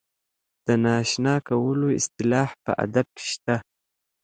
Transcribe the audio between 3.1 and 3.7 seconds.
کې شته.